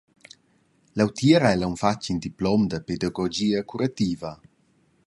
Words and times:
Leutier 1.01 1.41
ha 1.45 1.51
el 1.57 1.63
aunc 1.67 1.81
fatg 1.83 2.09
in 2.13 2.21
diplom 2.25 2.61
en 2.71 2.81
pedagogia 2.89 3.65
curativa. 3.75 4.31